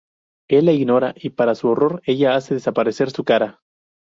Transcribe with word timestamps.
Él 0.49 0.65
la 0.65 0.71
ignora, 0.71 1.13
y 1.15 1.29
para 1.29 1.53
su 1.53 1.67
horror, 1.69 2.01
ella 2.07 2.33
hace 2.33 2.55
desaparecer 2.55 3.11
su 3.11 3.23
cara. 3.23 3.61